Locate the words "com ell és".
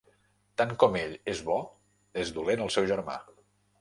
0.83-1.43